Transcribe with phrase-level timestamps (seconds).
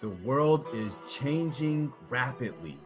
[0.00, 2.76] The world is changing rapidly.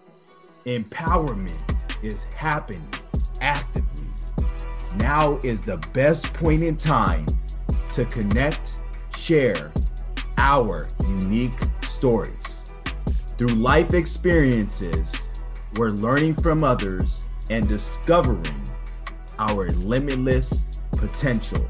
[0.64, 1.64] Empowerment
[2.04, 2.88] is happening
[3.40, 4.06] actively.
[4.98, 7.26] Now is the best point in time
[7.94, 8.78] to connect,
[9.16, 9.72] share
[10.38, 12.70] our unique stories.
[13.36, 15.30] Through life experiences,
[15.74, 18.54] we're learning from others and discovering
[19.40, 21.66] our limitless potential,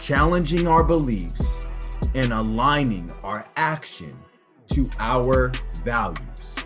[0.00, 1.55] challenging our beliefs,
[2.14, 4.16] and aligning our action
[4.68, 5.52] to our
[5.84, 6.56] values,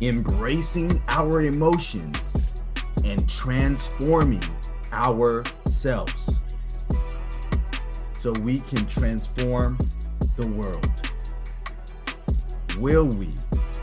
[0.00, 2.62] embracing our emotions,
[3.04, 4.44] and transforming
[4.92, 6.38] ourselves
[8.12, 9.76] so we can transform
[10.36, 10.92] the world.
[12.78, 13.28] Will we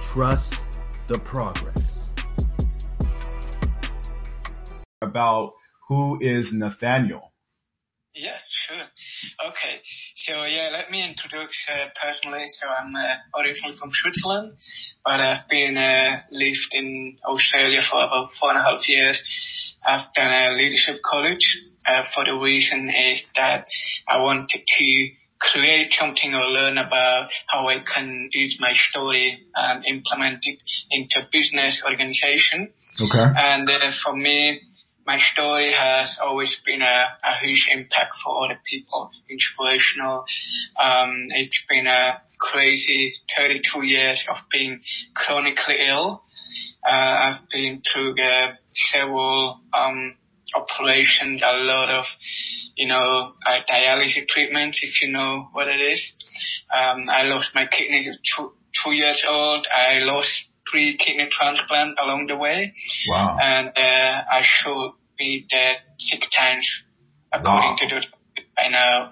[0.02, 0.66] trust
[1.08, 2.12] the progress?
[5.02, 5.54] About
[5.88, 7.34] who is Nathaniel?
[8.14, 8.78] Yeah, sure.
[9.48, 9.82] Okay,
[10.26, 12.46] so yeah, let me introduce uh, personally.
[12.48, 14.58] So I'm uh, originally from Switzerland,
[15.06, 19.22] but I've been uh, lived in Australia for about four and a half years.
[19.86, 23.66] I've done a leadership college uh, for the reason is that
[24.08, 29.86] I wanted to create something or learn about how I can use my story and
[29.86, 30.60] implement it
[30.92, 32.74] into business organization.
[33.00, 33.26] Okay.
[33.38, 34.60] And uh, for me,
[35.10, 40.24] my story has always been a, a huge impact for other people, inspirational.
[40.80, 44.82] Um, it's been a crazy 32 years of being
[45.16, 46.22] chronically ill.
[46.88, 48.18] Uh, I've been through
[48.70, 50.16] several um,
[50.54, 52.06] operations, a lot of,
[52.76, 56.14] you know, uh, dialysis treatments, if you know what it is.
[56.72, 58.52] Um, I lost my kidneys at two,
[58.84, 59.66] two years old.
[59.76, 62.74] I lost three kidney transplants along the way.
[63.10, 63.38] Wow.
[63.42, 66.68] And uh, I should be dead six times,
[67.32, 67.76] according Wow.
[67.80, 68.06] to the
[68.56, 69.12] by now.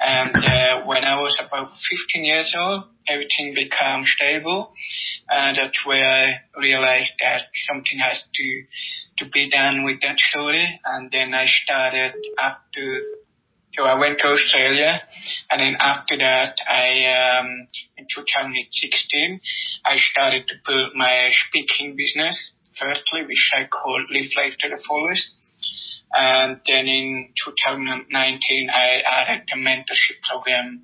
[0.00, 1.70] And uh, when I was about
[2.12, 4.72] 15 years old, everything became stable,
[5.28, 8.62] and that's where I realized that something has to
[9.18, 10.80] to be done with that story.
[10.84, 13.02] And then I started after.
[13.78, 15.00] So I went to Australia,
[15.48, 17.46] and then after that, I um,
[17.96, 19.40] in 2016,
[19.86, 22.54] I started to build my speaking business.
[22.76, 25.30] Firstly, which I called Live Life to the Fullest.
[26.12, 30.82] And then in 2019, I added the mentorship program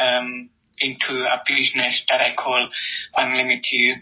[0.00, 2.70] um, into a business that I call
[3.16, 3.96] Unlimited You.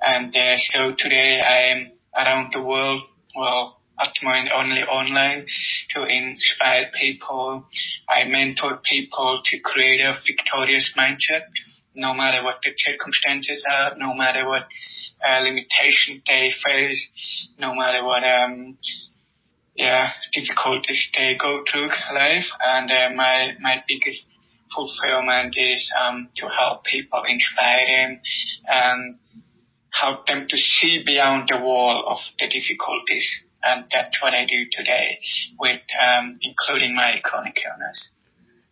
[0.00, 3.02] And uh, so today I'm around the world,
[3.36, 5.46] well, at the moment only online
[5.94, 7.66] to inspire people.
[8.08, 11.42] I mentor people to create a victorious mindset,
[11.94, 14.66] no matter what the circumstances are, no matter what
[15.24, 17.08] uh, they face,
[17.58, 18.76] no matter what um,
[19.74, 22.46] yeah, difficulties they go through life.
[22.64, 24.26] And uh, my my biggest
[24.74, 28.20] fulfillment is um, to help people, inspire them,
[28.66, 29.14] and
[29.92, 33.28] help them to see beyond the wall of the difficulties.
[33.64, 35.18] And that's what I do today,
[35.58, 38.10] with um, including my chronic illness.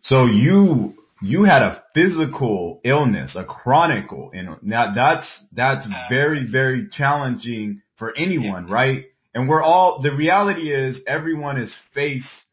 [0.00, 4.58] So you you had a physical illness, a chronic illness.
[4.62, 9.04] Now that's that's very very challenging for anyone, right?
[9.34, 12.46] And we're all the reality is everyone is faced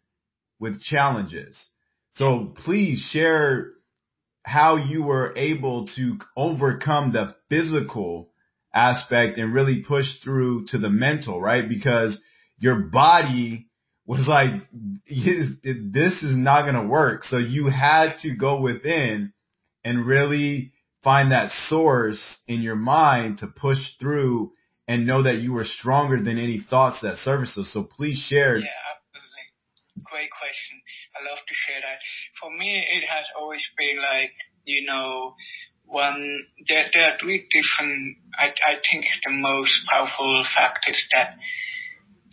[0.59, 1.57] with challenges.
[2.15, 3.71] So please share
[4.43, 8.29] how you were able to overcome the physical
[8.73, 11.67] aspect and really push through to the mental, right?
[11.67, 12.19] Because
[12.59, 13.67] your body
[14.05, 14.51] was like,
[15.05, 17.23] this is not going to work.
[17.23, 19.33] So you had to go within
[19.83, 20.71] and really
[21.03, 24.51] find that source in your mind to push through
[24.87, 27.55] and know that you were stronger than any thoughts that surfaced.
[27.73, 28.57] So please share.
[28.57, 29.45] Yeah, absolutely.
[30.09, 30.81] Great question.
[31.15, 31.99] I love to share that.
[32.39, 34.31] For me, it has always been like,
[34.63, 35.35] you know,
[35.85, 41.35] one, there, there are three different, I, I think the most powerful factors that,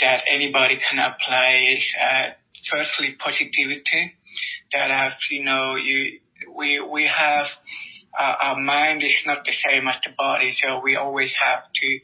[0.00, 2.31] that anybody can apply uh,
[2.71, 4.15] firstly positivity.
[4.72, 6.19] That have, you know, you,
[6.56, 7.46] we, we have,
[8.19, 11.99] uh, our mind is not the same as the body, so we always have to,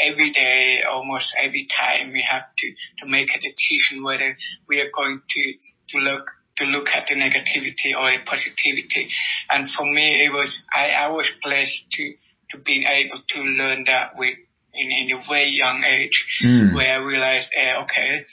[0.00, 2.70] every day, almost every time, we have to,
[3.00, 4.36] to make a decision whether
[4.68, 5.52] we are going to,
[5.90, 9.08] to look, to look at the negativity or the positivity.
[9.50, 12.14] And for me, it was, I, I was blessed to,
[12.50, 14.36] to being able to learn that with,
[14.76, 16.74] in, in a very young age, Mm.
[16.74, 18.24] where I realized, uh, okay,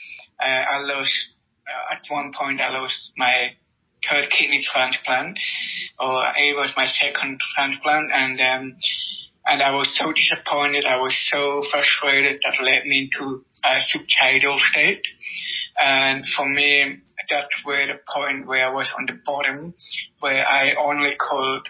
[0.42, 1.14] uh, I lost,
[1.66, 3.52] uh, at one point I lost my
[4.08, 5.38] third kidney transplant,
[5.98, 8.76] or it was my second transplant, and um,
[9.46, 10.84] and I was so disappointed.
[10.86, 15.02] I was so frustrated that led me into a suicidal state.
[15.82, 16.98] And for me,
[17.30, 19.74] that was the point where I was on the bottom,
[20.20, 21.62] where I only could,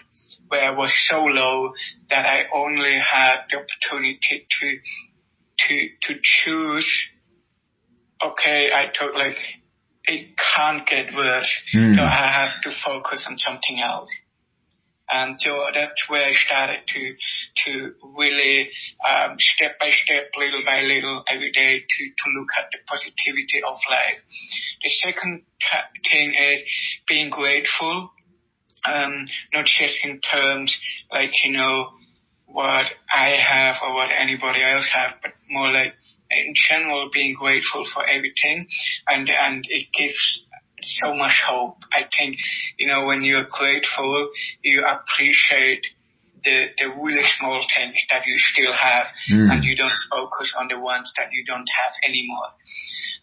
[0.47, 1.73] where I was so low
[2.09, 4.77] that I only had the opportunity to,
[5.57, 7.09] to, to choose,
[8.23, 9.37] okay, I took like,
[10.05, 11.95] it can't get worse, mm.
[11.95, 14.11] so I have to focus on something else.
[15.09, 17.15] And so that's where I started to,
[17.65, 18.69] to really,
[19.07, 23.61] um, step by step, little by little, every day to, to look at the positivity
[23.61, 24.17] of life.
[24.83, 26.63] The second t- thing is
[27.07, 28.11] being grateful,
[28.87, 30.77] um, not just in terms
[31.11, 31.89] like, you know,
[32.47, 35.93] what I have or what anybody else have, but more like
[36.31, 38.67] in general being grateful for everything
[39.07, 40.45] and, and it gives
[40.81, 41.77] so much hope.
[41.91, 42.37] I think,
[42.77, 44.29] you know, when you're grateful,
[44.61, 45.85] you appreciate
[46.43, 49.51] the, the really small things that you still have mm.
[49.51, 52.49] and you don't focus on the ones that you don't have anymore.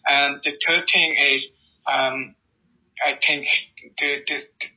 [0.05, 1.49] And the third thing is,
[1.87, 2.35] um,
[3.03, 3.47] I think
[3.97, 4.67] the, the, the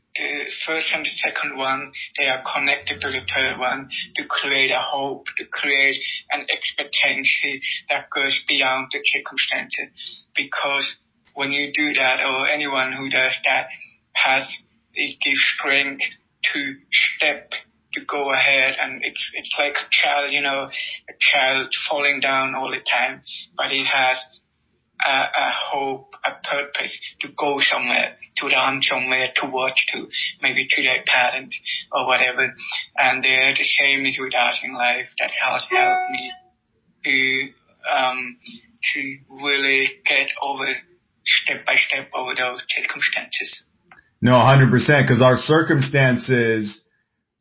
[0.66, 4.78] first and the second one, they are connected to the third one to create a
[4.78, 5.96] hope, to create
[6.30, 7.60] an expectancy
[7.90, 10.26] that goes beyond the circumstances.
[10.34, 10.96] Because
[11.34, 13.68] when you do that, or anyone who does that,
[14.12, 14.46] has
[14.94, 16.02] it gives strength
[16.52, 17.52] to step
[17.92, 20.68] to go ahead and it's it's like a child, you know,
[21.08, 23.22] a child falling down all the time,
[23.56, 24.18] but it has
[25.06, 30.08] a, a hope, a purpose to go somewhere, to run somewhere, to watch to
[30.42, 31.58] maybe to their parents
[31.92, 32.52] or whatever.
[32.96, 35.06] And uh, the same is with in life.
[35.18, 36.32] That has helped me
[37.04, 37.48] to
[37.94, 38.38] um,
[38.94, 40.66] to really get over
[41.24, 43.64] step by step over those circumstances.
[44.20, 44.70] No, 100%,
[45.02, 46.82] because our circumstances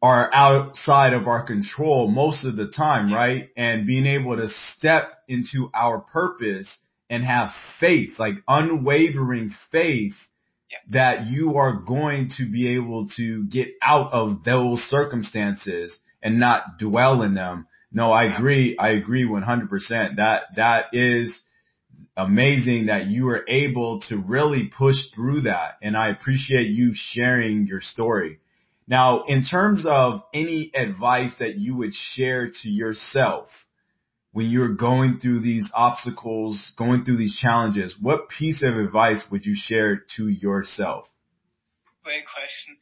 [0.01, 3.49] are outside of our control most of the time, right?
[3.55, 6.77] And being able to step into our purpose
[7.09, 10.15] and have faith, like unwavering faith
[10.89, 16.79] that you are going to be able to get out of those circumstances and not
[16.79, 17.67] dwell in them.
[17.91, 18.75] No, I agree.
[18.77, 20.17] I agree 100%.
[20.17, 21.43] That, that is
[22.17, 25.77] amazing that you were able to really push through that.
[25.81, 28.39] And I appreciate you sharing your story.
[28.87, 33.49] Now, in terms of any advice that you would share to yourself
[34.35, 39.45] when you're going through these obstacles, going through these challenges, what piece of advice would
[39.45, 41.07] you share to yourself?
[42.03, 42.75] Great question.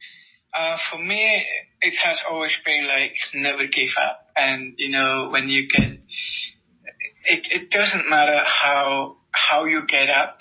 [0.52, 1.46] Uh, for me,
[1.80, 4.26] it has always been like never give up.
[4.34, 5.92] And, you know, when you get,
[7.26, 10.38] it, it doesn't matter how how you get up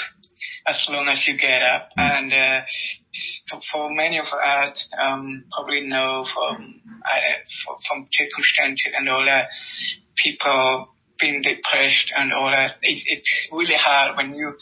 [0.66, 1.90] as long as you get up.
[1.96, 2.18] Mm.
[2.18, 2.62] And uh,
[3.52, 9.50] for, for many of us, um, probably know from uh, from circumstances and all that,
[10.16, 12.76] people being depressed and all that.
[12.82, 14.54] It, it's really hard when you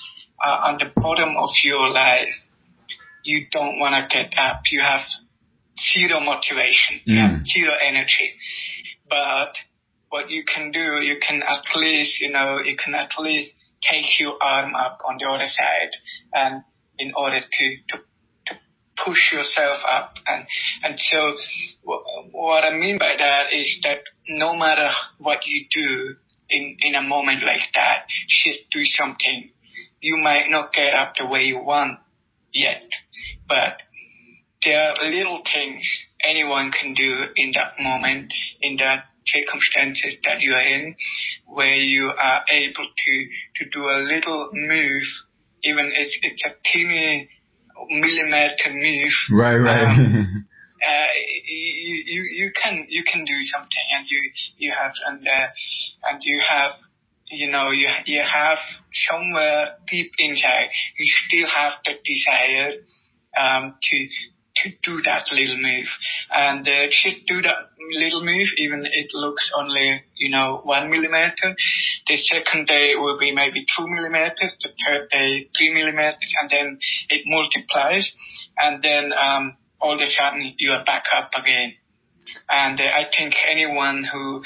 [0.44, 2.34] are on the bottom of your life.
[3.24, 4.64] You don't want to get up.
[4.72, 5.02] You have
[5.94, 7.46] zero motivation, mm.
[7.46, 8.34] zero energy.
[9.10, 9.54] But
[10.10, 14.20] what you can do, you can at least, you know, you can at least take
[14.20, 15.92] your arm up on the other side
[16.34, 16.64] and
[17.00, 17.98] in order to, to,
[18.48, 18.60] to
[19.04, 20.16] push yourself up.
[20.28, 20.46] And,
[20.84, 21.36] and so
[22.32, 26.16] what I mean by that is that no matter what you do
[26.52, 29.52] in, in a moment like that, just do something.
[30.02, 32.00] You might not get up the way you want
[32.54, 32.84] yet,
[33.48, 33.82] but
[34.64, 35.84] there are little things
[36.24, 40.96] anyone can do in that moment, in that circumstances that you are in,
[41.48, 45.04] where you are able to, to do a little move,
[45.64, 47.30] even if it's a teeny
[47.90, 49.12] millimeter move.
[49.32, 49.84] Right, right.
[49.84, 50.46] Um,
[50.88, 51.08] uh,
[51.46, 55.48] you, you, you can, you can do something and you, you have, and, uh,
[56.04, 56.72] and you have,
[57.30, 58.60] you know, you, you have
[58.94, 62.72] somewhere deep inside, you still have the desire,
[63.38, 64.08] um, to,
[64.56, 65.88] to do that little move.
[66.30, 71.56] And uh, just do that little move, even it looks only, you know, one millimeter.
[72.08, 76.80] The second day will be maybe two millimeters, the third day three millimeters, and then
[77.10, 78.12] it multiplies.
[78.58, 81.74] And then um, all of a sudden you are back up again.
[82.50, 84.44] And uh, I think anyone who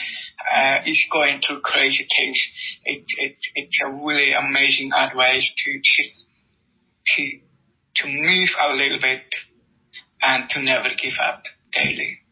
[0.53, 2.39] uh, is going through crazy things,
[2.84, 5.82] it, it, it's a really amazing advice to
[7.05, 7.39] to
[7.96, 9.24] to move a little bit
[10.22, 12.25] and to never give up daily.